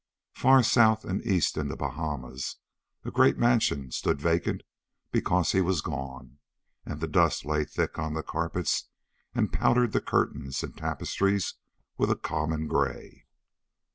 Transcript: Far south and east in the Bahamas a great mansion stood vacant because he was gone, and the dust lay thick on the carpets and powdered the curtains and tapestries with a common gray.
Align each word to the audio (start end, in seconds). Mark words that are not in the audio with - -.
Far 0.33 0.63
south 0.63 1.05
and 1.05 1.21
east 1.27 1.57
in 1.57 1.67
the 1.67 1.75
Bahamas 1.75 2.55
a 3.05 3.11
great 3.11 3.37
mansion 3.37 3.91
stood 3.91 4.19
vacant 4.19 4.63
because 5.11 5.51
he 5.51 5.61
was 5.61 5.81
gone, 5.81 6.39
and 6.87 6.99
the 6.99 7.07
dust 7.07 7.45
lay 7.45 7.65
thick 7.65 7.99
on 7.99 8.15
the 8.15 8.23
carpets 8.23 8.85
and 9.35 9.53
powdered 9.53 9.91
the 9.91 10.01
curtains 10.01 10.63
and 10.63 10.75
tapestries 10.75 11.53
with 11.99 12.09
a 12.09 12.15
common 12.15 12.67
gray. 12.67 13.27